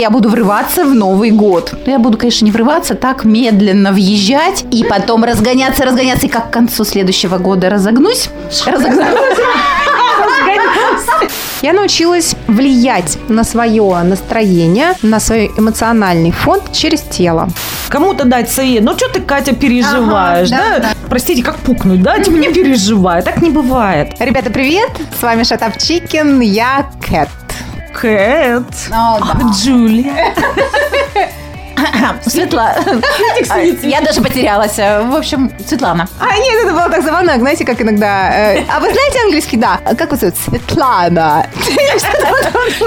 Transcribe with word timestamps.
Я 0.00 0.10
буду 0.10 0.28
врываться 0.28 0.84
в 0.84 0.94
Новый 0.94 1.30
год. 1.30 1.74
Я 1.86 1.98
буду, 1.98 2.18
конечно, 2.18 2.44
не 2.44 2.50
врываться, 2.50 2.94
так 2.94 3.24
медленно 3.24 3.92
въезжать 3.92 4.64
и 4.72 4.84
потом 4.84 5.24
разгоняться, 5.24 5.84
разгоняться. 5.84 6.26
И 6.26 6.28
как 6.28 6.50
к 6.50 6.52
концу 6.52 6.84
следующего 6.84 7.38
года 7.38 7.70
разогнусь. 7.70 8.28
Разогнусь. 8.64 9.06
Я 11.62 11.72
научилась 11.72 12.36
влиять 12.46 13.18
на 13.28 13.42
свое 13.42 14.02
настроение, 14.02 14.92
на 15.02 15.20
свой 15.20 15.50
эмоциональный 15.56 16.30
фон 16.30 16.60
через 16.72 17.00
тело. 17.00 17.48
Кому-то 17.88 18.24
дать 18.24 18.50
совет. 18.50 18.82
Ну, 18.82 18.96
что 18.96 19.08
ты, 19.08 19.20
Катя, 19.20 19.54
переживаешь, 19.54 20.50
Ага, 20.52 20.62
да? 20.74 20.78
да, 20.80 20.88
Простите, 21.08 21.42
как 21.42 21.56
пукнуть, 21.56 22.02
да? 22.02 22.18
Типа, 22.18 22.36
не 22.36 22.52
переживай. 22.52 23.22
Так 23.22 23.40
не 23.40 23.50
бывает. 23.50 24.14
Ребята, 24.18 24.50
привет! 24.50 24.90
С 25.18 25.22
вами 25.22 25.44
Шатап 25.44 25.78
Чикен, 25.78 26.40
я 26.40 26.90
Кэт. 27.08 27.28
Кэт. 28.00 28.90
О, 28.92 29.18
да. 29.20 29.50
Джулия. 29.52 30.34
Светла. 32.26 32.74
Я 33.82 34.00
даже 34.02 34.20
потерялась. 34.20 34.76
В 34.76 35.16
общем, 35.16 35.50
Светлана. 35.66 36.06
А, 36.20 36.36
нет, 36.36 36.64
это 36.64 36.72
было 36.72 36.88
так 36.90 37.02
забавно, 37.02 37.38
знаете, 37.38 37.64
как 37.64 37.80
иногда... 37.80 38.54
э, 38.54 38.64
а 38.68 38.80
вы 38.80 38.92
знаете 38.92 39.20
английский? 39.24 39.56
Да. 39.56 39.78
Как 39.96 40.10
вас 40.10 40.20
зовут? 40.20 40.36
Светлана. 40.36 41.46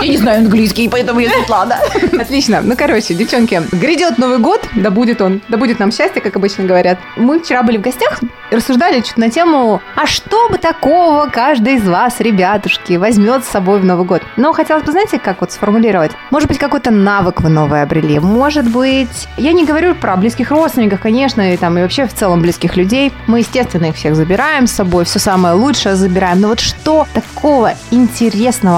Я 0.01 0.07
не 0.07 0.17
знаю 0.17 0.39
английский, 0.39 0.89
поэтому 0.89 1.19
я 1.19 1.29
Светлана. 1.29 1.77
Отлично. 2.19 2.61
Ну, 2.61 2.75
короче, 2.77 3.13
девчонки, 3.13 3.61
грядет 3.71 4.17
Новый 4.17 4.39
год, 4.39 4.67
да 4.75 4.91
будет 4.91 5.21
он, 5.21 5.41
да 5.47 5.57
будет 5.57 5.79
нам 5.79 5.91
счастье, 5.91 6.21
как 6.21 6.35
обычно 6.35 6.65
говорят. 6.65 6.99
Мы 7.15 7.39
вчера 7.39 7.63
были 7.63 7.77
в 7.77 7.81
гостях 7.81 8.19
рассуждали 8.51 9.01
чуть 9.01 9.17
на 9.17 9.29
тему, 9.29 9.81
а 9.95 10.05
что 10.05 10.49
бы 10.49 10.57
такого 10.57 11.27
каждый 11.27 11.75
из 11.75 11.87
вас, 11.87 12.19
ребятушки, 12.19 12.93
возьмет 12.93 13.45
с 13.45 13.49
собой 13.49 13.79
в 13.79 13.85
Новый 13.85 14.05
год? 14.05 14.21
Но 14.37 14.53
хотелось 14.53 14.83
бы, 14.83 14.91
знаете, 14.91 15.19
как 15.19 15.41
вот 15.41 15.51
сформулировать? 15.51 16.11
Может 16.31 16.47
быть, 16.47 16.57
какой-то 16.57 16.91
навык 16.91 17.41
вы 17.41 17.49
новый 17.49 17.81
обрели? 17.81 18.19
Может 18.19 18.69
быть, 18.69 19.27
я 19.37 19.53
не 19.53 19.65
говорю 19.65 19.95
про 19.95 20.15
близких 20.15 20.51
родственников, 20.51 20.99
конечно, 20.99 21.53
и 21.53 21.57
там, 21.57 21.77
и 21.77 21.81
вообще 21.81 22.07
в 22.07 22.13
целом 22.13 22.41
близких 22.41 22.75
людей. 22.75 23.11
Мы, 23.27 23.39
естественно, 23.39 23.85
их 23.85 23.95
всех 23.95 24.15
забираем 24.15 24.67
с 24.67 24.71
собой, 24.71 25.05
все 25.05 25.19
самое 25.19 25.55
лучшее 25.55 25.95
забираем. 25.95 26.41
Но 26.41 26.49
вот 26.49 26.59
что 26.59 27.07
такого 27.13 27.73
интересного 27.91 28.68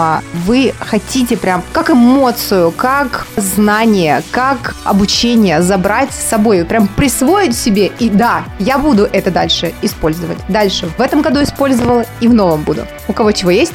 вы 0.45 0.73
хотите 0.80 1.38
прям 1.38 1.64
как 1.72 1.89
эмоцию, 1.89 2.72
как 2.72 3.28
знание, 3.36 4.23
как 4.31 4.75
обучение 4.84 5.61
забрать 5.61 6.11
с 6.14 6.30
собой, 6.30 6.66
прям 6.66 6.88
присвоить 6.88 7.58
себе 7.58 7.88
и 8.00 8.09
да, 8.09 8.44
я 8.59 8.78
буду 8.78 9.08
это 9.12 9.31
дальше 9.31 9.73
использовать. 9.81 10.38
Дальше 10.47 10.89
в 10.97 11.02
этом 11.02 11.22
году 11.22 11.42
использовала 11.42 12.06
и 12.19 12.28
в 12.28 12.34
новом 12.34 12.64
буду. 12.64 12.86
У 13.08 13.14
кого 13.14 13.31
чего 13.31 13.52
есть? 13.52 13.73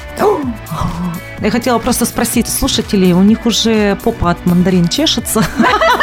Я 1.41 1.51
хотела 1.51 1.79
просто 1.79 2.07
спросить 2.07 2.49
слушателей, 2.49 3.13
у 3.13 3.23
них 3.23 3.45
уже 3.45 3.97
попа 3.97 4.31
от 4.31 4.47
мандарин 4.47 4.89
чешется? 4.89 5.45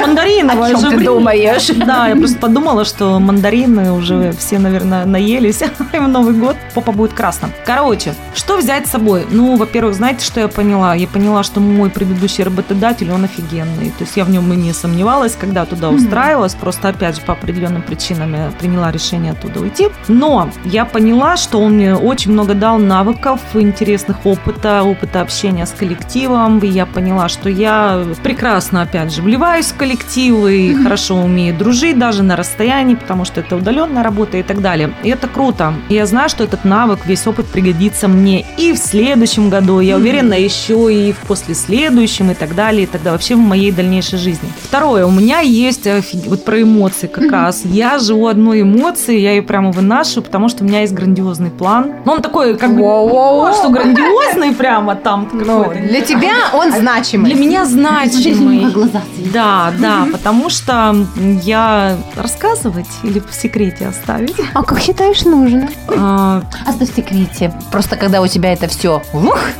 Мандариновое 0.00 0.68
О 0.68 0.70
чем 0.70 0.80
же 0.80 0.90
ты 0.98 1.04
думаешь? 1.04 1.68
Да, 1.68 2.08
я 2.08 2.16
просто 2.16 2.38
подумала, 2.38 2.84
что 2.84 3.18
мандарины 3.18 3.92
уже 3.92 4.32
все, 4.32 4.58
наверное, 4.58 5.04
наелись, 5.04 5.62
и 5.92 5.98
в 5.98 6.08
Новый 6.08 6.34
год 6.34 6.56
попа 6.74 6.92
будет 6.92 7.12
красным. 7.12 7.52
Короче, 7.64 8.14
что 8.34 8.56
взять 8.56 8.86
с 8.86 8.90
собой? 8.90 9.26
Ну, 9.30 9.56
во-первых, 9.56 9.94
знаете, 9.94 10.24
что 10.24 10.40
я 10.40 10.48
поняла? 10.48 10.94
Я 10.94 11.06
поняла, 11.06 11.42
что 11.42 11.60
мой 11.60 11.90
предыдущий 11.90 12.44
работодатель, 12.44 13.10
он 13.10 13.24
офигенный. 13.24 13.90
То 13.90 14.04
есть 14.04 14.16
я 14.16 14.24
в 14.24 14.30
нем 14.30 14.52
и 14.52 14.56
не 14.56 14.72
сомневалась, 14.72 15.36
когда 15.38 15.64
туда 15.64 15.90
устраивалась. 15.90 16.54
Просто, 16.54 16.88
опять 16.88 17.16
же, 17.16 17.22
по 17.22 17.32
определенным 17.32 17.82
причинам 17.82 18.34
я 18.34 18.52
приняла 18.58 18.90
решение 18.90 19.32
оттуда 19.32 19.60
уйти. 19.60 19.88
Но 20.08 20.50
я 20.64 20.84
поняла, 20.84 21.36
что 21.36 21.60
он 21.60 21.74
мне 21.74 21.94
очень 21.94 22.32
много 22.32 22.54
дал 22.54 22.78
навыков, 22.78 23.40
интересных 23.54 24.24
опыта, 24.24 24.82
опыта 24.82 25.20
общения 25.20 25.66
с 25.66 25.70
коллективом. 25.70 26.58
И 26.58 26.66
я 26.66 26.86
поняла, 26.86 27.28
что 27.28 27.48
я 27.48 28.04
прекрасно, 28.22 28.82
опять 28.82 29.12
же, 29.12 29.22
вливаюсь 29.22 29.66
в 29.66 29.76
коллективы 29.84 30.56
и 30.68 30.74
хорошо 30.82 31.16
умею 31.16 31.54
дружить 31.54 31.98
даже 31.98 32.22
на 32.22 32.36
расстоянии, 32.36 32.94
потому 32.94 33.26
что 33.26 33.40
это 33.40 33.56
удаленная 33.56 34.02
работа 34.02 34.38
и 34.38 34.42
так 34.42 34.62
далее. 34.62 34.94
И 35.02 35.10
это 35.10 35.28
круто. 35.28 35.74
И 35.90 35.94
я 35.94 36.06
знаю, 36.06 36.30
что 36.30 36.42
этот 36.42 36.64
навык, 36.64 37.00
весь 37.04 37.26
опыт 37.26 37.44
пригодится 37.46 38.08
мне 38.08 38.46
и 38.56 38.72
в 38.72 38.78
следующем 38.78 39.50
году, 39.50 39.80
я 39.80 39.96
уверена, 39.96 40.32
еще 40.32 40.74
и 40.90 41.12
в 41.12 41.18
послеследующем 41.28 42.30
и 42.30 42.34
так 42.34 42.54
далее, 42.54 42.84
и 42.84 42.86
тогда 42.86 43.12
вообще 43.12 43.34
в 43.34 43.38
моей 43.40 43.72
дальнейшей 43.72 44.18
жизни. 44.18 44.48
Второе, 44.62 45.04
у 45.04 45.10
меня 45.10 45.40
есть 45.40 45.86
офиг- 45.86 46.28
вот 46.28 46.44
про 46.46 46.62
эмоции 46.62 47.06
как 47.06 47.30
раз. 47.30 47.62
Я 47.64 47.98
живу 47.98 48.28
одной 48.28 48.62
эмоцией, 48.62 49.20
я 49.20 49.32
ее 49.32 49.42
прямо 49.42 49.70
выношу, 49.70 50.22
потому 50.22 50.48
что 50.48 50.64
у 50.64 50.66
меня 50.66 50.80
есть 50.80 50.94
грандиозный 50.94 51.50
план. 51.50 51.92
Но 52.06 52.12
он 52.14 52.22
такой, 52.22 52.56
как 52.56 52.74
бы, 52.74 52.80
Воу-воу-воу. 52.82 53.50
то, 53.50 53.52
что 53.54 53.68
грандиозный 53.68 54.52
прямо 54.54 54.94
там. 54.94 55.28
Ну, 55.32 55.70
для 55.90 56.00
тебя 56.00 56.32
он 56.54 56.72
значимый. 56.72 57.30
Для 57.30 57.38
меня 57.38 57.66
значимый. 57.66 58.70
глаза 58.70 59.02
Да, 59.32 59.72
да, 59.78 60.06
потому 60.12 60.50
что 60.50 60.94
я 61.42 61.96
рассказывать 62.16 62.86
или 63.02 63.20
в 63.20 63.32
секрете 63.34 63.86
оставить. 63.88 64.34
А 64.54 64.62
как 64.62 64.80
считаешь 64.80 65.22
нужно? 65.24 65.68
А, 65.88 66.42
Оставь 66.66 66.90
в 66.92 66.96
секрете. 66.96 67.52
Просто 67.70 67.96
когда 67.96 68.20
у 68.20 68.26
тебя 68.26 68.52
это 68.52 68.68
все 68.68 69.02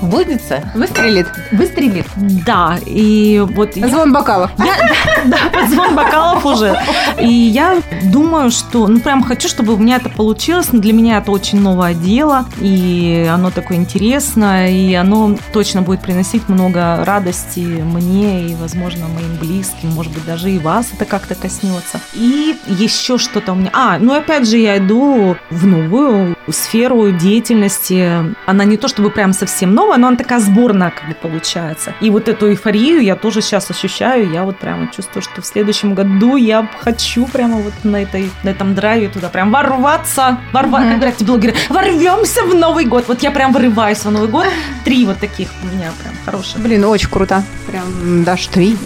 выльется, 0.01 0.63
Выстрелит. 0.75 1.27
выстрелит. 1.53 2.07
Да, 2.17 2.79
и 2.87 3.43
вот 3.55 3.77
я- 3.77 3.89
Звон 3.89 4.13
бокалов. 4.13 4.51
Я, 4.59 4.75
да, 5.27 5.39
под 5.53 5.71
звон 5.71 5.95
бокалов 5.95 6.45
уже. 6.47 6.77
И 7.21 7.27
я 7.29 7.81
думаю, 8.05 8.51
что, 8.51 8.87
ну, 8.87 9.01
прям 9.01 9.23
хочу, 9.23 9.49
чтобы 9.49 9.75
у 9.75 9.77
меня 9.77 9.97
это 9.97 10.09
получилось. 10.09 10.69
Но 10.73 10.81
Для 10.81 10.93
меня 10.93 11.19
это 11.19 11.31
очень 11.31 11.61
новое 11.61 11.95
дело, 11.95 12.45
и 12.61 13.29
оно 13.33 13.51
такое 13.51 13.79
интересное, 13.79 14.71
и 14.71 14.95
оно 14.95 15.37
точно 15.53 15.83
будет 15.83 16.01
приносить 16.01 16.49
много 16.49 17.05
радости 17.05 17.61
мне 17.61 18.49
и, 18.49 18.55
возможно, 18.55 19.07
моим 19.09 19.37
близким, 19.41 19.91
может 20.05 20.13
быть, 20.13 20.27
даже 20.27 20.51
и 20.51 20.59
вас 20.59 20.91
это 20.93 21.05
как-то 21.05 21.35
коснется. 21.35 22.01
И 22.15 22.57
еще 22.67 23.19
что-то 23.19 23.53
у 23.53 23.55
меня... 23.55 23.71
А, 23.73 23.99
ну, 23.99 24.15
опять 24.15 24.47
же, 24.47 24.59
я 24.59 24.79
иду 24.79 25.37
в 25.51 25.67
новую 25.67 26.37
сферу 26.49 27.11
деятельности. 27.11 28.35
Она 28.47 28.65
не 28.65 28.77
то 28.77 28.89
чтобы 28.89 29.11
прям 29.11 29.33
совсем 29.33 29.75
новая, 29.75 29.97
но 29.97 30.09
она 30.09 30.17
такая 30.17 30.41
сборная 30.41 30.91
как 30.91 31.09
бы 31.09 31.15
получается. 31.15 31.95
И 32.01 32.11
вот 32.11 32.29
эту 32.29 32.51
эйфорию 32.51 33.03
я 33.03 33.17
тоже 33.17 33.41
сейчас 33.41 33.71
ощущаю. 33.71 34.31
Я 34.31 34.45
вот 34.45 34.59
прямо 34.59 34.89
чувствую, 34.95 35.23
что 35.23 35.41
в 35.41 35.47
следующем 35.47 35.95
году 35.95 36.37
я 36.37 36.69
хочу 36.81 37.27
прямо 37.27 37.57
вот 37.57 37.73
на, 37.83 38.03
этой, 38.03 38.31
на 38.43 38.51
этом 38.51 38.75
драйве 38.75 39.09
туда 39.09 39.29
прям 39.29 39.51
ворваться. 39.51 40.39
Ворва, 40.53 40.81
Мгм. 40.81 40.89
Как 40.91 40.99
говорят 40.99 41.23
блогеры, 41.23 41.55
ворвемся 41.71 42.43
в 42.43 42.55
Новый 42.55 42.85
год. 42.85 43.05
Вот 43.09 43.23
я 43.23 43.31
прям 43.31 43.53
вырываюсь 43.53 43.99
в 43.99 44.11
Новый 44.11 44.29
год. 44.29 44.47
Три 44.85 45.07
вот 45.07 45.19
таких 45.19 45.49
у 45.63 45.67
меня 45.67 45.93
прям 46.03 46.15
хороших. 46.25 46.61
Блин, 46.61 46.85
очень 46.85 47.09
круто. 47.09 47.43
Прям 47.67 48.25
даже 48.25 48.49
три. 48.49 48.77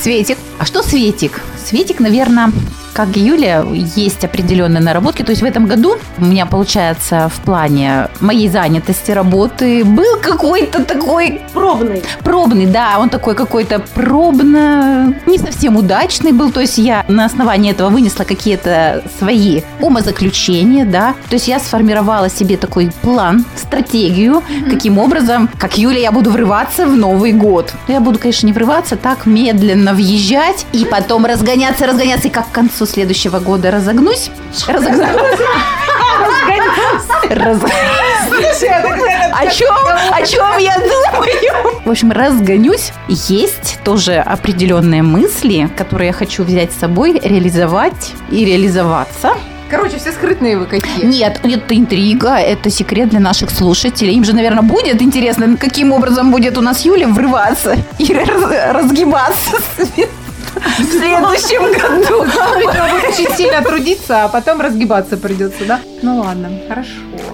Светик. 0.00 0.38
А 0.58 0.64
что 0.64 0.82
Светик? 0.82 1.40
Светик, 1.64 2.00
наверное, 2.00 2.52
как 2.96 3.14
и 3.18 3.20
Юля, 3.20 3.62
есть 3.94 4.24
определенные 4.24 4.82
наработки. 4.82 5.22
То 5.22 5.32
есть 5.32 5.42
в 5.42 5.44
этом 5.44 5.66
году 5.66 5.98
у 6.16 6.24
меня, 6.24 6.46
получается, 6.46 7.28
в 7.28 7.40
плане 7.42 8.08
моей 8.20 8.48
занятости 8.48 9.10
работы 9.10 9.84
был 9.84 10.18
какой-то 10.22 10.82
такой 10.82 11.42
Пробный. 11.52 12.02
пробный, 12.24 12.64
да, 12.64 12.96
он 12.98 13.10
такой 13.10 13.34
какой-то 13.34 13.80
пробно, 13.80 15.14
не 15.26 15.36
совсем 15.36 15.76
удачный 15.76 16.32
был. 16.32 16.50
То 16.50 16.60
есть 16.60 16.78
я 16.78 17.04
на 17.06 17.26
основании 17.26 17.70
этого 17.70 17.90
вынесла 17.90 18.24
какие-то 18.24 19.04
свои 19.18 19.60
умозаключения, 19.80 20.86
да. 20.86 21.14
То 21.28 21.34
есть 21.34 21.48
я 21.48 21.58
сформировала 21.60 22.30
себе 22.30 22.56
такой 22.56 22.90
план, 23.02 23.44
стратегию, 23.56 24.42
каким 24.70 24.96
образом, 24.96 25.50
как 25.58 25.76
Юля, 25.76 25.98
я 25.98 26.12
буду 26.12 26.30
врываться 26.30 26.86
в 26.86 26.96
Новый 26.96 27.32
год. 27.32 27.74
Я 27.88 28.00
буду, 28.00 28.18
конечно, 28.18 28.46
не 28.46 28.54
врываться, 28.54 28.96
так 28.96 29.26
медленно 29.26 29.92
въезжать 29.92 30.64
и 30.72 30.86
потом 30.86 31.26
разгоняться, 31.26 31.86
разгоняться, 31.86 32.28
и 32.28 32.30
как 32.30 32.48
к 32.48 32.52
концу 32.52 32.85
следующего 32.86 33.38
года 33.40 33.70
разогнусь. 33.70 34.30
Разогнусь. 34.66 35.08
Раз- 37.28 37.60
О 39.32 39.46
чем, 39.50 39.74
о 40.12 40.22
чем 40.26 40.58
я 40.58 40.76
думаю? 40.76 41.82
В 41.84 41.90
общем, 41.90 42.12
разгонюсь. 42.12 42.92
Есть 43.08 43.78
тоже 43.84 44.14
определенные 44.16 45.02
мысли, 45.02 45.68
которые 45.76 46.08
я 46.08 46.12
хочу 46.12 46.44
взять 46.44 46.72
с 46.72 46.76
собой, 46.76 47.20
реализовать 47.22 48.12
и 48.30 48.44
реализоваться. 48.44 49.34
Короче, 49.68 49.98
все 49.98 50.12
скрытные 50.12 50.56
вы 50.56 50.66
какие. 50.66 51.04
Нет, 51.04 51.40
это 51.42 51.76
интрига, 51.76 52.36
это 52.36 52.70
секрет 52.70 53.08
для 53.08 53.18
наших 53.20 53.50
слушателей. 53.50 54.14
Им 54.14 54.24
же, 54.24 54.32
наверное, 54.32 54.62
будет 54.62 55.02
интересно, 55.02 55.56
каким 55.56 55.92
образом 55.92 56.30
будет 56.30 56.56
у 56.56 56.60
нас 56.60 56.84
Юля 56.84 57.08
врываться 57.08 57.76
и 57.98 58.14
раз- 58.14 58.72
разгибаться 58.74 59.56
следующем 60.98 61.62
году. 61.80 62.24
Нужно 62.24 62.54
будет 62.54 63.08
очень 63.08 63.36
сильно 63.36 63.62
трудиться, 63.62 64.24
а 64.24 64.28
потом 64.28 64.60
разгибаться 64.60 65.16
придется, 65.16 65.64
да? 65.64 65.80
Ну 66.02 66.20
ладно, 66.20 66.50
хорошо. 66.68 66.90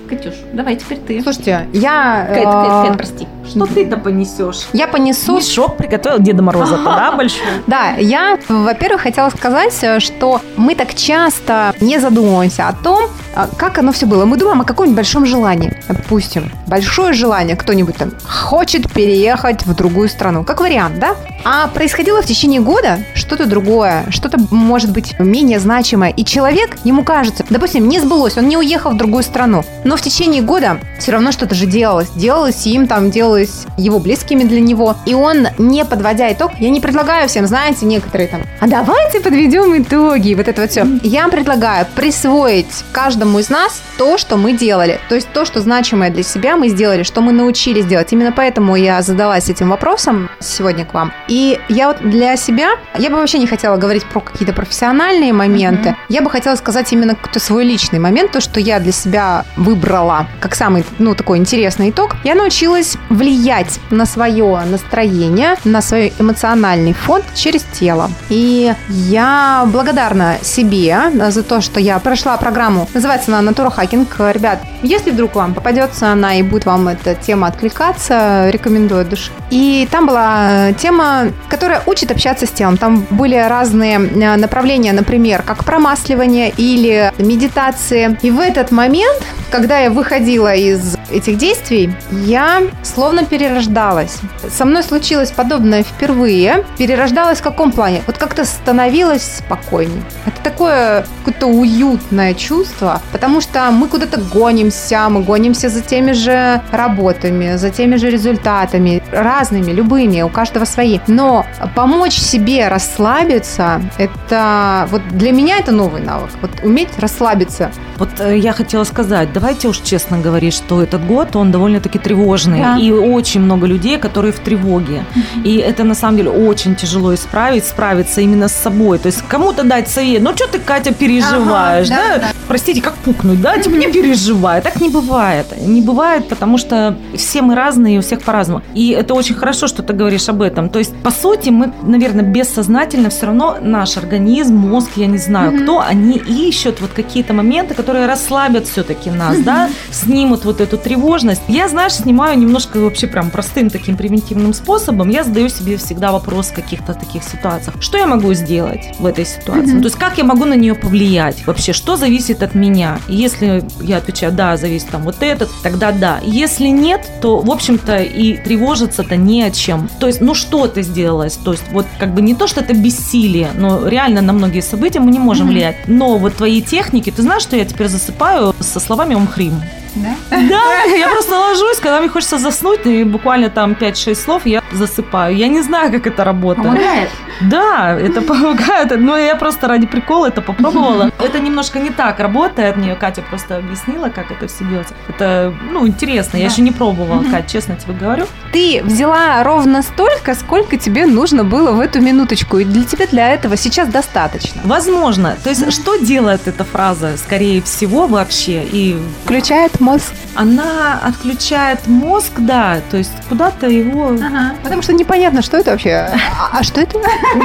Катюш, 0.09 0.35
давай 0.53 0.77
теперь 0.77 0.99
ты. 0.99 1.23
Слушайте, 1.23 1.67
я... 1.73 2.27
Кэт, 2.29 2.39
э, 2.39 2.43
Кэт, 2.43 2.89
Кэт, 2.89 2.97
прости. 2.97 3.29
Что 3.49 3.67
ты-то 3.67 3.97
понесешь? 3.97 4.69
Я 4.73 4.89
понесу... 4.89 5.37
Мешок 5.37 5.77
приготовил 5.77 6.19
Деда 6.19 6.43
Мороза, 6.43 6.79
да, 6.85 7.12
большой? 7.17 7.43
Да, 7.67 7.94
я, 7.97 8.39
во-первых, 8.49 9.03
хотела 9.03 9.31
сказать, 9.31 9.77
э, 9.83 10.00
что 10.00 10.41
мы 10.56 10.75
так 10.75 10.94
часто 10.94 11.75
не 11.81 11.99
задумываемся 11.99 12.69
о 12.69 12.73
том, 12.73 13.11
а, 13.35 13.49
как 13.56 13.79
оно 13.79 13.93
все 13.93 14.06
было. 14.06 14.25
Мы 14.25 14.37
думаем 14.37 14.61
о 14.61 14.65
каком-нибудь 14.65 14.97
большом 14.97 15.27
желании. 15.27 15.77
Допустим, 15.89 16.50
большое 16.67 17.12
желание 17.12 17.56
кто-нибудь 17.56 17.97
там 17.97 18.12
хочет 18.29 18.93
переехать 18.93 19.65
в 19.65 19.75
другую 19.75 20.09
страну. 20.09 20.44
Как 20.44 20.61
вариант, 20.61 20.99
да? 20.99 21.17
А 21.44 21.67
происходило 21.69 22.23
в 22.23 22.27
течение 22.27 22.61
года 22.61 22.99
что-то 23.15 23.47
другое, 23.47 24.05
что-то 24.11 24.39
может 24.50 24.93
быть 24.93 25.19
менее 25.19 25.59
значимое. 25.59 26.11
И 26.11 26.25
человек, 26.25 26.77
ему 26.85 27.05
кажется, 27.05 27.44
допустим, 27.49 27.89
не 27.89 28.00
сбылось, 28.00 28.37
он 28.37 28.49
не 28.49 28.56
уехал 28.56 28.93
в 28.93 28.97
другую 28.97 29.23
страну. 29.23 29.65
Но 29.84 29.96
в 29.96 30.02
течение 30.02 30.43
года 30.43 30.79
все 30.99 31.12
равно 31.12 31.32
что-то 31.32 31.55
же 31.55 31.67
делалось. 31.67 32.11
Делалось 32.11 32.67
им, 32.67 32.87
там, 32.87 33.11
делалось 33.11 33.67
его 33.76 33.99
близкими 33.99 34.44
для 34.44 34.61
него. 34.61 34.96
И 35.06 35.14
он, 35.14 35.49
не 35.58 35.84
подводя 35.84 36.32
итог, 36.32 36.52
я 36.58 36.70
не 36.70 36.81
предлагаю 36.81 37.29
всем, 37.29 37.46
знаете, 37.46 37.87
некоторые 37.87 38.29
там, 38.29 38.43
а 38.61 38.67
давайте 38.67 39.20
подведем 39.20 39.82
итоги, 39.82 40.34
вот 40.34 40.49
это 40.49 40.62
вот 40.62 40.70
все. 40.70 40.87
Я 41.02 41.29
предлагаю 41.29 41.87
присвоить 41.94 42.84
каждому 42.93 43.40
из 43.40 43.50
нас 43.50 43.82
то, 43.99 44.19
что 44.19 44.37
мы 44.37 44.52
делали. 44.52 45.00
То 45.08 45.14
есть 45.14 45.29
то, 45.32 45.44
что 45.44 45.61
значимое 45.61 46.11
для 46.11 46.23
себя 46.23 46.56
мы 46.56 46.69
сделали, 46.69 47.02
что 47.02 47.20
мы 47.20 47.32
научились 47.32 47.87
делать. 47.87 48.12
Именно 48.12 48.32
поэтому 48.32 48.76
я 48.76 49.02
задалась 49.02 49.49
этим 49.49 49.70
вопросом 49.70 50.29
сегодня 50.40 50.84
к 50.84 50.94
вам. 50.94 51.12
И 51.29 51.58
я 51.69 51.88
вот 51.88 51.99
для 52.00 52.37
себя, 52.37 52.73
я 52.99 53.11
бы 53.11 53.17
вообще 53.17 53.38
не 53.38 53.46
хотела 53.46 53.76
говорить 53.76 54.05
про 54.05 54.20
какие-то 54.20 54.55
профессиональные 54.55 55.32
моменты. 55.32 55.90
Mm-hmm. 55.90 56.06
Я 56.08 56.23
бы 56.23 56.31
хотела 56.31 56.56
сказать 56.56 56.93
именно 56.93 57.14
какой-то 57.14 57.40
свой 57.40 57.64
личный 57.64 57.99
момент, 57.99 58.32
то, 58.32 58.40
что 58.40 58.61
я 58.61 58.79
для 58.79 58.93
себя 58.93 59.44
выбрала 59.73 60.27
как 60.41 60.55
самый, 60.55 60.85
ну, 60.99 61.15
такой 61.15 61.39
интересный 61.39 61.91
итог. 61.91 62.17
Я 62.25 62.35
научилась 62.35 62.97
влиять 63.09 63.81
на 63.91 64.07
свое 64.07 64.61
настроение, 64.67 65.57
на 65.65 65.81
свой 65.81 66.13
эмоциональный 66.19 66.93
фон 66.93 67.23
через 67.35 67.63
тело. 67.63 68.11
И 68.29 68.75
я 68.89 69.65
благодарна 69.67 70.37
себе 70.43 70.99
за 71.31 71.43
то, 71.43 71.61
что 71.61 71.81
я 71.81 71.99
прошла 71.99 72.37
программу, 72.37 72.89
называется 72.95 73.31
она 73.33 73.41
Натура 73.41 73.71
Хакинг. 73.71 74.17
Ребят, 74.19 74.61
если 74.83 75.11
вдруг 75.11 75.35
вам 75.35 75.55
попадется 75.55 76.13
она 76.13 76.35
и 76.35 76.43
будет 76.43 76.67
вам 76.67 76.89
эта 76.89 77.15
тема 77.15 77.47
откликаться, 77.47 78.51
рекомендую 78.51 79.03
от 79.03 79.09
души. 79.09 79.31
И 79.51 79.89
там 79.91 80.07
была 80.07 80.73
тема 80.75 81.33
которая 81.49 81.83
учит 81.87 82.11
общаться 82.11 82.47
с 82.47 82.51
телом. 82.51 82.77
Там 82.77 83.07
были 83.11 83.37
разные 83.37 83.97
э, 83.99 84.37
направления, 84.37 84.93
например, 84.93 85.43
как 85.43 85.65
промасливание 85.65 86.51
или 86.57 87.13
медитации. 87.19 88.19
И 88.23 88.31
в 88.31 88.41
этот 88.41 88.71
момент, 88.71 89.23
когда 89.62 89.79
я 89.79 89.91
выходила 89.91 90.53
из 90.53 90.97
этих 91.09 91.38
действий, 91.38 91.94
я 92.11 92.62
словно 92.82 93.25
перерождалась. 93.25 94.19
Со 94.50 94.64
мной 94.64 94.82
случилось 94.82 95.31
подобное 95.31 95.85
впервые. 95.85 96.64
Перерождалась 96.79 97.38
в 97.38 97.44
каком 97.44 97.70
плане? 97.70 98.03
Вот 98.09 98.19
как-то 98.19 98.44
становилась 98.44 99.23
спокойней. 99.23 100.03
Это 100.26 100.43
такое 100.43 101.06
какое-то 101.25 101.47
уютное 101.47 102.35
чувство, 102.35 103.00
потому 103.12 103.41
что 103.41 103.70
мы 103.70 103.87
куда-то 103.87 104.20
гонимся, 104.20 105.09
мы 105.09 105.23
гонимся 105.23 105.69
за 105.69 105.81
теми 105.81 106.11
же 106.11 106.61
работами, 106.73 107.55
за 107.55 107.70
теми 107.70 107.94
же 107.94 108.11
результатами, 108.11 109.00
разными, 109.12 109.70
любыми, 109.70 110.23
у 110.23 110.29
каждого 110.29 110.65
свои. 110.65 110.99
Но 111.06 111.47
помочь 111.76 112.15
себе 112.15 112.67
расслабиться, 112.67 113.81
это 113.97 114.88
вот 114.91 115.03
для 115.12 115.31
меня 115.31 115.58
это 115.58 115.70
новый 115.70 116.03
навык. 116.03 116.31
Вот 116.41 116.50
уметь 116.65 116.99
расслабиться. 116.99 117.70
Вот 118.03 118.19
э, 118.19 118.37
я 118.37 118.53
хотела 118.53 118.85
сказать, 118.85 119.33
давайте 119.33 119.69
уж 119.69 119.79
честно 119.79 120.19
говорить, 120.19 120.55
что 120.55 120.83
этот 120.83 121.07
год, 121.07 121.37
он 121.37 121.53
довольно-таки 121.53 122.01
тревожный. 122.01 122.59
Да. 122.59 122.77
И 122.77 122.91
очень 122.91 123.41
много 123.41 123.69
людей, 123.69 123.97
которые 123.97 124.33
в 124.33 124.41
тревоге. 124.41 125.05
mm 125.15 125.45
И 125.45 125.57
это 125.59 125.85
на 125.85 125.95
самом 125.95 126.17
деле 126.17 126.31
очень 126.31 126.75
тяжело 126.75 127.15
исправить, 127.15 127.65
справиться 127.65 128.21
именно 128.21 128.49
с 128.49 128.53
собой. 128.53 128.99
То 128.99 129.07
есть 129.07 129.23
кому-то 129.29 129.63
дать 129.63 129.89
совет, 129.89 130.21
ну 130.21 130.35
что 130.35 130.49
ты, 130.49 130.59
Катя, 130.59 130.93
переживаешь, 130.93 131.91
ага, 131.91 132.01
да? 132.15 132.19
да? 132.19 132.33
Простите, 132.49 132.83
как 132.83 132.95
пукнуть, 132.95 133.41
да? 133.41 133.59
Типа 133.59 133.77
не 133.77 133.87
переживай. 133.87 134.61
Так 134.63 134.81
не 134.81 134.89
бывает. 134.89 135.47
Не 135.65 135.81
бывает, 135.81 136.29
потому 136.29 136.59
что 136.59 136.97
все 137.15 137.41
мы 137.41 137.55
разные, 137.55 137.99
у 137.99 138.03
всех 138.03 138.21
по-разному. 138.23 138.63
И 138.75 138.91
это 138.91 139.15
очень 139.15 139.37
хорошо, 139.37 139.69
что 139.69 139.83
ты 139.85 139.93
говоришь 139.93 140.29
об 140.29 140.43
этом. 140.43 140.69
То 140.69 140.81
есть, 140.81 140.95
по 141.05 141.13
сути, 141.13 141.51
мы, 141.51 141.73
наверное, 141.83 142.25
бессознательно 142.25 143.09
все 143.11 143.27
равно 143.27 143.59
наш 143.63 143.97
организм, 143.97 144.57
мозг, 144.57 144.91
я 144.97 145.07
не 145.07 145.19
знаю, 145.19 145.53
mm-hmm. 145.53 145.63
кто, 145.63 145.81
они 145.81 146.17
ищут 146.17 146.81
вот 146.81 146.91
какие-то 146.91 147.33
моменты, 147.33 147.75
которые 147.75 147.92
расслабят 147.93 148.67
все-таки 148.67 149.11
нас, 149.11 149.39
да, 149.41 149.71
снимут 149.91 150.44
вот 150.44 150.61
эту 150.61 150.79
тревожность. 150.79 151.43
Я, 151.49 151.69
знаешь, 151.69 151.94
снимаю 151.94 152.39
немножко 152.39 152.79
вообще 152.79 153.06
прям 153.06 153.31
простым 153.31 153.71
таким 153.71 153.97
примитивным 153.97 154.55
способом. 154.55 155.09
Я 155.09 155.25
задаю 155.25 155.49
себе 155.49 155.77
всегда 155.77 156.12
вопрос 156.12 156.49
в 156.49 156.55
каких-то 156.55 156.94
таких 156.94 157.23
ситуациях. 157.25 157.77
Что 157.81 157.99
я 157.99 158.06
могу 158.06 158.33
сделать 158.35 158.94
в 158.99 159.06
этой 159.06 159.25
ситуации? 159.25 159.79
То 159.79 159.85
есть, 159.85 159.97
как 159.97 160.19
я 160.19 160.25
могу 160.25 160.44
на 160.44 160.55
нее 160.55 160.75
повлиять? 160.75 161.47
Вообще, 161.47 161.73
что 161.73 161.97
зависит 161.97 162.43
от 162.43 162.55
меня? 162.55 162.99
И 163.09 163.15
если 163.15 163.65
я 163.81 163.99
отвечаю, 163.99 164.33
да, 164.33 164.56
зависит 164.56 164.89
там 164.89 165.03
вот 165.03 165.17
этот, 165.21 165.50
тогда 165.62 165.93
да. 165.93 166.21
Если 166.23 166.69
нет, 166.69 167.09
то, 167.21 167.41
в 167.41 167.50
общем-то, 167.50 167.99
и 167.99 168.37
тревожиться-то 168.37 169.17
не 169.17 169.43
о 169.43 169.50
чем. 169.50 169.89
То 170.00 170.06
есть, 170.06 170.21
ну 170.21 170.35
что 170.35 170.67
ты 170.67 170.83
сделалось? 170.83 171.35
То 171.35 171.53
есть, 171.53 171.65
вот 171.73 171.87
как 171.99 172.15
бы 172.15 172.23
не 172.23 172.35
то, 172.35 172.47
что 172.47 172.61
это 172.61 172.75
бессилие, 172.75 173.50
но 173.55 173.87
реально 173.87 174.21
на 174.21 174.33
многие 174.33 174.61
события 174.61 175.00
мы 175.00 175.11
не 175.11 175.19
можем 175.19 175.49
влиять. 175.49 175.77
Но 175.87 176.19
вот 176.19 176.37
твои 176.37 176.62
техники, 176.62 177.11
ты 177.11 177.23
знаешь, 177.23 177.43
что 177.43 177.56
я 177.56 177.65
теперь 177.65 177.81
засыпаю 177.88 178.55
со 178.61 178.81
словами 178.81 179.14
«Омхрим»? 179.17 179.62
Да? 179.94 180.17
Да, 180.31 180.82
я 180.84 181.08
просто 181.08 181.38
ложусь, 181.38 181.76
когда 181.76 182.00
мне 182.00 182.08
хочется 182.08 182.38
заснуть, 182.38 182.87
и 182.87 183.05
буквально 183.05 183.50
там 183.50 183.73
5-6 183.73 184.14
слов 184.14 184.46
я 184.46 184.62
засыпаю. 184.73 185.37
Я 185.37 185.49
не 185.49 185.63
знаю, 185.63 185.93
как 185.93 186.07
это 186.07 186.25
работает. 186.25 186.67
Помогает? 186.67 187.09
Да, 187.41 187.99
это 187.99 188.23
помогает. 188.33 188.99
Но 188.99 189.17
я 189.17 189.37
просто 189.37 189.69
ради 189.69 189.87
прикола 189.87 190.27
это 190.29 190.41
попробовала. 190.43 191.11
Это 191.19 191.39
немножко 191.39 191.79
не 191.79 191.91
так 191.91 192.19
работает. 192.21 192.77
Мне 192.77 192.95
Катя 192.95 193.23
просто 193.23 193.57
объяснила, 193.57 194.09
как 194.09 194.31
это 194.31 194.49
все 194.49 194.65
делать. 194.65 194.89
Это, 195.09 195.55
ну, 195.71 195.87
интересно. 195.87 196.37
Я 196.37 196.47
еще 196.47 196.63
не 196.63 196.73
пробовала, 196.73 197.23
Катя, 197.31 197.49
честно 197.49 197.77
тебе 197.77 197.95
говорю. 197.95 198.27
Ты 198.53 198.83
взяла 198.85 199.43
ровно 199.43 199.83
столько, 199.83 200.35
сколько 200.35 200.77
тебе 200.77 201.07
нужно 201.07 201.45
было 201.45 201.73
в 201.73 201.81
эту 201.81 202.01
минуточку. 202.01 202.59
И 202.59 202.65
для 202.65 202.85
тебя 202.85 203.07
для 203.07 203.31
этого 203.31 203.57
сейчас 203.57 203.89
достаточно. 203.89 204.61
Возможно. 204.65 205.37
То 205.43 205.51
есть, 205.51 205.73
что 205.73 205.97
делает 205.97 206.49
эта 206.49 206.65
фраза, 206.65 207.17
скорее 207.17 207.63
всего, 207.63 208.07
вообще? 208.07 208.65
И 208.65 208.97
включает 209.25 209.81
мозг. 209.81 210.13
Она 210.35 210.99
отключает 211.03 211.87
мозг, 211.87 212.33
да, 212.39 212.81
то 212.91 212.97
есть 212.97 213.13
куда-то 213.29 213.69
его... 213.69 214.09
Ага. 214.09 214.55
Потому 214.62 214.82
что 214.82 214.93
непонятно, 214.93 215.43
что 215.43 215.56
это 215.56 215.70
вообще. 215.73 215.91
А, 215.91 216.59
а 216.59 216.62
что 216.62 216.81
это? 216.81 216.99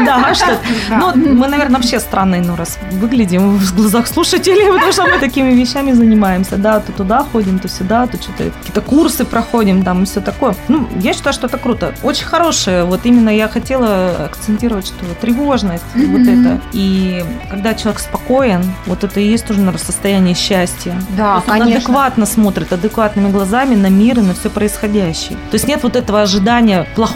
Да, 0.06 0.24
а 0.26 0.36
что 0.36 0.58
Ну, 0.90 1.16
мы, 1.16 1.48
наверное, 1.48 1.78
вообще 1.78 2.00
странные, 2.00 2.42
ну, 2.42 2.56
раз 2.56 2.78
выглядим 2.92 3.58
в 3.58 3.76
глазах 3.76 4.08
слушателей, 4.08 4.72
потому 4.74 4.92
что 4.92 5.04
мы 5.04 5.20
такими 5.20 5.52
вещами 5.54 5.92
занимаемся, 5.92 6.58
да, 6.58 6.80
то 6.80 6.92
туда 6.92 7.26
ходим, 7.32 7.60
то 7.60 7.68
сюда, 7.68 8.08
то 8.08 8.22
что-то 8.22 8.52
какие-то 8.52 8.82
курсы 8.82 9.26
проходим, 9.26 9.84
там, 9.84 10.04
и 10.04 10.06
все 10.06 10.22
такое. 10.22 10.56
Ну, 10.68 10.88
я 11.02 11.14
считаю, 11.14 11.34
что 11.34 11.48
это 11.48 11.58
круто. 11.58 11.94
Очень 12.04 12.26
хорошее. 12.26 12.84
Вот 12.84 13.06
именно 13.06 13.30
я 13.30 13.48
хотела 13.48 14.26
акцентировать, 14.26 14.88
что 14.88 15.06
тревожность, 15.20 15.84
вот 15.96 16.22
это. 16.22 16.62
И 16.74 17.24
когда 17.50 17.74
человек 17.74 18.00
спокоен, 18.00 18.64
вот 18.86 19.04
это 19.04 19.20
и 19.20 19.28
есть 19.28 19.46
тоже, 19.46 19.60
наверное, 19.60 19.84
состояние 19.84 20.36
счастья. 20.36 20.96
Да, 21.18 21.42
конечно. 21.46 21.78
адекватно 21.78 22.26
смотрит 22.26 22.72
адекватными 22.72 23.32
глазами 23.32 23.76
на 23.76 23.90
мир 23.90 24.20
и 24.20 24.22
на 24.22 24.34
все 24.34 24.50
происходящее. 24.50 25.38
То 25.50 25.56
есть 25.56 25.68
нет 25.68 25.84
вот 25.84 25.96
этого 25.96 26.22
ожидания 26.22 26.88
плохого 26.96 27.07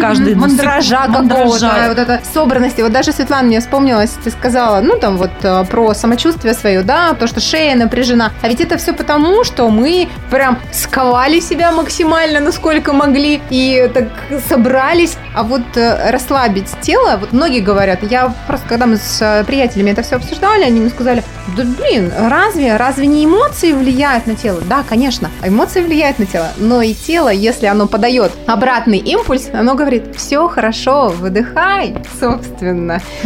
каждый 0.00 0.34
мандража 0.34 1.06
какого-то, 1.06 1.84
вот 1.88 1.98
это 1.98 2.20
собранности. 2.32 2.80
Вот 2.82 2.92
даже 2.92 3.12
Светлана 3.12 3.48
мне 3.48 3.60
вспомнилась, 3.60 4.10
ты 4.22 4.30
сказала, 4.30 4.80
ну 4.80 4.98
там 4.98 5.16
вот 5.16 5.30
э, 5.42 5.64
про 5.64 5.94
самочувствие 5.94 6.54
свое, 6.54 6.82
да, 6.82 7.14
то, 7.14 7.26
что 7.26 7.40
шея 7.40 7.76
напряжена. 7.76 8.32
А 8.42 8.48
ведь 8.48 8.60
это 8.60 8.76
все 8.76 8.92
потому, 8.92 9.44
что 9.44 9.68
мы 9.68 10.08
прям 10.30 10.58
сковали 10.72 11.40
себя 11.40 11.72
максимально, 11.72 12.40
насколько 12.40 12.92
могли, 12.92 13.40
и 13.50 13.90
так 13.92 14.08
собрались. 14.48 15.16
А 15.34 15.42
вот 15.42 15.62
э, 15.76 16.10
расслабить 16.10 16.70
тело, 16.80 17.16
вот 17.18 17.32
многие 17.32 17.60
говорят, 17.60 18.02
я 18.02 18.32
просто, 18.46 18.68
когда 18.68 18.86
мы 18.86 18.96
с 18.96 19.18
э, 19.20 19.44
приятелями 19.44 19.90
это 19.90 20.02
все 20.02 20.16
обсуждали, 20.16 20.64
они 20.64 20.80
мне 20.80 20.90
сказали, 20.90 21.24
да 21.56 21.64
блин, 21.64 22.12
разве, 22.16 22.76
разве 22.76 23.06
не 23.06 23.24
эмоции 23.24 23.72
влияют 23.72 24.26
на 24.26 24.34
тело? 24.34 24.60
Да, 24.62 24.84
конечно, 24.88 25.30
эмоции 25.44 25.82
влияют 25.82 26.18
на 26.18 26.26
тело, 26.26 26.48
но 26.56 26.82
и 26.82 26.94
тело, 26.94 27.28
если 27.28 27.66
оно 27.66 27.86
подает 27.86 28.32
обратный 28.46 28.98
импульс, 28.98 29.21
оно 29.52 29.74
говорит, 29.74 30.14
все 30.16 30.48
хорошо, 30.48 31.08
выдыхай, 31.08 31.94
собственно. 32.20 33.00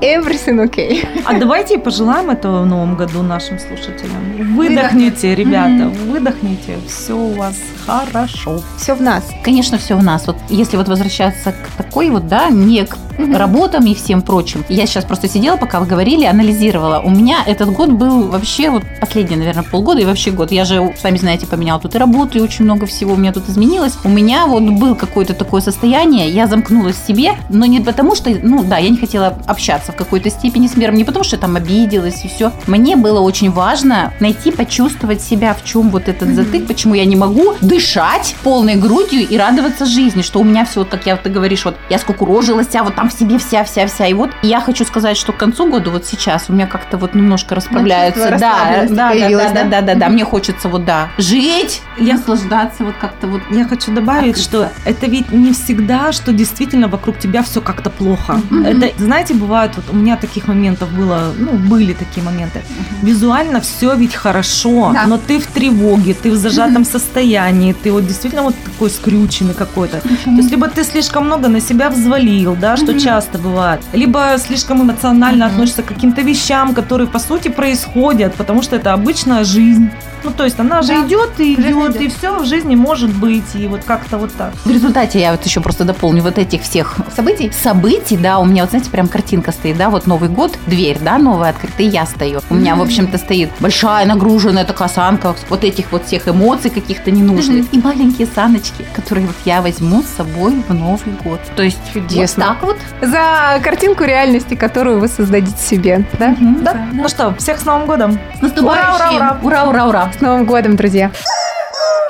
Everything 0.00 0.64
okay. 0.64 1.06
А 1.24 1.38
давайте 1.38 1.78
пожелаем 1.78 2.30
этого 2.30 2.62
в 2.62 2.66
новом 2.66 2.96
году 2.96 3.22
нашим 3.22 3.58
слушателям. 3.58 4.56
Выдохните, 4.56 5.34
ребята, 5.34 5.88
выдохните, 5.88 6.78
все 6.86 7.14
у 7.14 7.32
вас 7.34 7.56
хорошо. 7.86 8.62
Все 8.76 8.94
в 8.94 9.02
нас. 9.02 9.24
Конечно, 9.44 9.78
все 9.78 9.96
в 9.96 10.02
нас. 10.02 10.26
Вот 10.26 10.36
если 10.48 10.76
вот 10.76 10.88
возвращаться 10.88 11.52
к 11.52 11.76
такой 11.76 12.10
вот, 12.10 12.26
да, 12.28 12.50
не 12.50 12.84
к 12.84 12.96
работам 13.32 13.86
и 13.86 13.94
всем 13.94 14.22
прочим. 14.22 14.64
Я 14.68 14.86
сейчас 14.86 15.04
просто 15.04 15.28
сидела, 15.28 15.56
пока 15.56 15.80
вы 15.80 15.86
говорили, 15.86 16.24
анализировала. 16.24 17.00
У 17.00 17.10
меня 17.10 17.38
этот 17.46 17.70
год 17.72 17.90
был 17.90 18.28
вообще 18.28 18.70
вот 18.70 18.82
последний, 19.00 19.36
наверное, 19.36 19.62
полгода 19.62 20.00
и 20.00 20.04
вообще 20.04 20.30
год. 20.30 20.52
Я 20.52 20.64
же, 20.64 20.94
сами 21.00 21.16
знаете, 21.16 21.46
поменяла 21.46 21.80
тут 21.80 21.94
и 21.94 21.98
работу, 21.98 22.38
и 22.38 22.40
очень 22.40 22.64
много 22.64 22.86
всего 22.86 23.14
у 23.14 23.16
меня 23.16 23.32
тут 23.32 23.48
изменилось. 23.48 23.94
У 24.04 24.08
меня 24.08 24.46
вот 24.46 24.62
был 24.62 24.94
какое-то 24.94 25.34
такое 25.34 25.60
состояние, 25.60 26.28
я 26.30 26.46
замкнулась 26.46 26.96
в 26.96 27.06
себе, 27.06 27.34
но 27.48 27.66
не 27.66 27.80
потому 27.80 28.14
что, 28.14 28.30
ну 28.42 28.62
да, 28.64 28.78
я 28.78 28.88
не 28.88 28.96
хотела 28.96 29.38
общаться 29.46 29.92
в 29.92 29.96
какой-то 29.96 30.30
степени 30.30 30.66
с 30.66 30.76
миром, 30.76 30.94
не 30.94 31.04
потому 31.04 31.24
что 31.24 31.36
я 31.36 31.40
там 31.40 31.56
обиделась 31.56 32.24
и 32.24 32.28
все. 32.28 32.52
Мне 32.66 32.96
было 32.96 33.20
очень 33.20 33.50
важно 33.50 34.12
найти, 34.20 34.50
почувствовать 34.50 35.20
себя, 35.22 35.54
в 35.54 35.64
чем 35.64 35.90
вот 35.90 36.08
этот 36.08 36.28
затык, 36.34 36.66
почему 36.66 36.94
я 36.94 37.04
не 37.04 37.16
могу 37.16 37.54
дышать 37.60 38.34
полной 38.42 38.76
грудью 38.76 39.26
и 39.28 39.36
радоваться 39.36 39.86
жизни, 39.86 40.22
что 40.22 40.40
у 40.40 40.44
меня 40.44 40.64
все, 40.64 40.80
вот 40.80 40.88
как 40.88 41.06
я, 41.06 41.16
ты 41.16 41.30
говоришь, 41.30 41.64
вот 41.64 41.76
я 41.88 41.98
скукурожилась, 41.98 42.74
а 42.74 42.84
вот 42.84 42.94
там 42.94 43.09
в 43.10 43.12
себе 43.18 43.38
вся-вся-вся. 43.38 44.06
И 44.06 44.14
вот 44.14 44.30
я 44.42 44.60
хочу 44.60 44.84
сказать, 44.84 45.16
что 45.16 45.32
к 45.32 45.36
концу 45.36 45.68
года, 45.70 45.90
вот 45.90 46.06
сейчас, 46.06 46.46
у 46.48 46.52
меня 46.52 46.66
как-то 46.66 46.96
вот 46.96 47.14
немножко 47.14 47.54
расправляются. 47.54 48.20
чувство 48.20 48.38
Да, 48.38 48.86
да, 48.88 48.88
да, 48.88 49.14
да, 49.14 49.52
да? 49.52 49.64
да, 49.64 49.80
да, 49.82 49.94
да. 49.94 50.08
Мне 50.08 50.24
хочется 50.24 50.68
вот, 50.68 50.84
да, 50.84 51.08
жить, 51.18 51.82
Я- 51.98 52.14
наслаждаться 52.14 52.84
вот 52.84 52.94
как-то 53.00 53.26
вот. 53.26 53.42
Я 53.50 53.64
хочу 53.66 53.92
добавить, 53.92 54.38
что 54.38 54.68
это 54.84 55.06
ведь 55.06 55.30
не 55.32 55.52
всегда, 55.52 56.12
что 56.12 56.32
действительно 56.32 56.88
вокруг 56.88 57.18
тебя 57.18 57.42
все 57.42 57.60
как-то 57.60 57.90
плохо. 57.90 58.40
Это, 58.64 58.90
знаете, 58.98 59.34
бывают, 59.34 59.72
вот 59.76 59.84
у 59.90 59.96
меня 59.96 60.16
таких 60.16 60.48
моментов 60.48 60.90
было, 60.92 61.32
ну, 61.36 61.52
были 61.52 61.92
такие 61.92 62.24
моменты. 62.24 62.62
Визуально 63.02 63.60
все 63.60 63.94
ведь 63.94 64.14
хорошо, 64.14 64.90
Да. 64.94 65.06
но 65.06 65.18
ты 65.18 65.38
в 65.38 65.46
тревоге, 65.46 66.14
ты 66.14 66.30
в 66.30 66.36
зажатом 66.36 66.84
состоянии, 66.84 67.72
ты 67.72 67.92
вот 67.92 68.06
действительно 68.06 68.42
вот 68.42 68.54
такой 68.64 68.90
скрюченный 68.90 69.54
какой-то. 69.54 70.00
То 70.00 70.30
есть 70.30 70.50
либо 70.50 70.68
ты 70.68 70.84
слишком 70.84 71.26
много 71.26 71.48
на 71.48 71.60
себя 71.60 71.90
взвалил, 71.90 72.56
да, 72.56 72.76
что 72.76 72.92
часто 73.02 73.38
бывает, 73.38 73.80
либо 73.92 74.36
слишком 74.38 74.82
эмоционально 74.82 75.46
относишься 75.46 75.82
к 75.82 75.86
каким-то 75.86 76.22
вещам, 76.22 76.74
которые 76.74 77.08
по 77.08 77.18
сути 77.18 77.48
происходят, 77.48 78.34
потому 78.34 78.62
что 78.62 78.76
это 78.76 78.92
обычная 78.92 79.44
жизнь. 79.44 79.90
Ну, 80.24 80.30
то 80.30 80.44
есть 80.44 80.58
она 80.60 80.82
же 80.82 80.88
Да. 80.88 81.06
идет 81.06 81.30
и 81.38 81.56
Жизнь 81.56 81.68
идет, 81.70 81.90
идет. 81.96 82.02
и 82.02 82.08
все 82.08 82.38
в 82.38 82.44
жизни 82.44 82.74
может 82.76 83.10
быть, 83.14 83.54
и 83.54 83.66
вот 83.66 83.84
как-то 83.84 84.18
вот 84.18 84.32
так. 84.34 84.52
В 84.64 84.70
результате 84.70 85.20
я 85.20 85.32
вот 85.32 85.44
еще 85.44 85.60
просто 85.60 85.84
дополню 85.84 86.22
вот 86.22 86.38
этих 86.38 86.62
всех 86.62 86.96
Событий? 87.14 87.50
событий, 87.52 88.16
да, 88.16 88.38
у 88.38 88.44
меня 88.44 88.62
вот, 88.62 88.70
знаете, 88.70 88.90
прям 88.90 89.08
картинка 89.08 89.52
стоит, 89.52 89.76
да, 89.76 89.90
вот 89.90 90.06
Новый 90.06 90.28
год, 90.28 90.58
дверь, 90.66 90.98
да, 91.00 91.18
новая 91.18 91.50
открыта, 91.50 91.82
и 91.82 91.86
я 91.86 92.06
стою. 92.06 92.40
У 92.50 92.54
меня, 92.54 92.74
в 92.76 92.82
общем-то, 92.82 93.18
стоит 93.18 93.50
большая 93.60 94.06
нагруженная 94.06 94.64
такая 94.64 94.88
санка 94.88 95.34
вот 95.48 95.64
этих 95.64 95.92
вот 95.92 96.06
всех 96.06 96.28
эмоций 96.28 96.70
каких-то 96.70 97.10
ненужных. 97.10 97.66
И 97.72 97.78
маленькие 97.78 98.26
саночки, 98.34 98.84
которые 98.94 99.26
вот 99.26 99.36
я 99.44 99.62
возьму 99.62 100.02
с 100.02 100.06
собой 100.16 100.62
в 100.68 100.72
Новый 100.74 101.14
год. 101.24 101.40
То 101.56 101.62
есть 101.62 101.78
Чудесно. 101.92 102.56
вот 102.60 102.76
так 102.78 102.88
вот. 103.00 103.10
За 103.10 103.60
картинку 103.62 104.04
реальности, 104.04 104.54
которую 104.54 105.00
вы 105.00 105.08
создадите 105.08 105.56
себе, 105.62 106.04
да? 106.18 106.34
Да? 106.38 106.72
да. 106.72 106.86
Ну 106.92 107.08
что, 107.08 107.34
всех 107.38 107.58
с 107.60 107.64
Новым 107.64 107.86
годом! 107.86 108.18
С 108.38 108.42
наступающим! 108.42 108.94
Ура, 108.94 109.08
ура, 109.10 109.16
ура! 109.16 109.38
Ура, 109.42 109.64
ура, 109.68 109.86
ура! 109.86 110.09
С 110.12 110.20
Новым 110.20 110.44
годом, 110.44 110.76
друзья! 110.76 111.10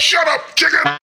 Shut 0.01 0.27
up, 0.27 0.43
chicken! 0.57 0.99